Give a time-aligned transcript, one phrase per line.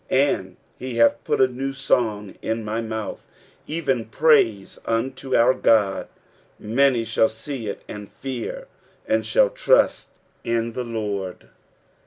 [0.09, 3.27] 3 And he hath put a new song in my mouth,
[3.69, 6.07] evert praise unto our God:
[6.57, 8.65] many shall see ii, and fear,
[9.07, 10.09] and shall trust
[10.43, 11.49] in the Lord.